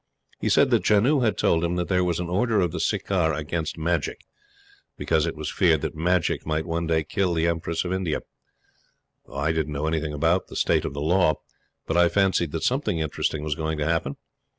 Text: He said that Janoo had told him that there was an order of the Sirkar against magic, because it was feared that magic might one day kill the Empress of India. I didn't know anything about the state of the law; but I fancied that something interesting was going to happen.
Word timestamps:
He 0.39 0.49
said 0.49 0.71
that 0.71 0.83
Janoo 0.89 1.19
had 1.23 1.37
told 1.37 1.63
him 1.63 1.75
that 1.75 1.87
there 1.87 2.03
was 2.03 2.19
an 2.19 2.27
order 2.27 2.59
of 2.59 2.71
the 2.71 2.79
Sirkar 2.79 3.35
against 3.35 3.77
magic, 3.77 4.21
because 4.97 5.27
it 5.27 5.35
was 5.35 5.51
feared 5.51 5.81
that 5.81 5.93
magic 5.93 6.43
might 6.43 6.65
one 6.65 6.87
day 6.87 7.03
kill 7.03 7.35
the 7.35 7.45
Empress 7.47 7.85
of 7.85 7.93
India. 7.93 8.21
I 9.31 9.51
didn't 9.51 9.73
know 9.73 9.85
anything 9.85 10.11
about 10.11 10.47
the 10.47 10.55
state 10.55 10.85
of 10.85 10.95
the 10.95 11.01
law; 11.01 11.35
but 11.85 11.97
I 11.97 12.09
fancied 12.09 12.51
that 12.53 12.63
something 12.63 12.97
interesting 12.97 13.43
was 13.43 13.53
going 13.53 13.77
to 13.77 13.85
happen. 13.85 14.17